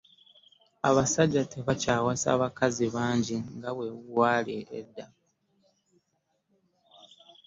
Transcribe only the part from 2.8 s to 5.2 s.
bangi nga bwe gwali edda